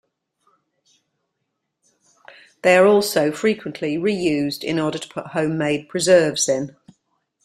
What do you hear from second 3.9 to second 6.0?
re-used in order to put home-made